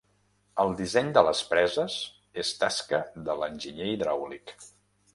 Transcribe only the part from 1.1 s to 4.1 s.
de les preses és tasca de l'enginyer